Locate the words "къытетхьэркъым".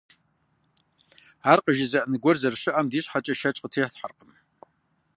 3.61-4.31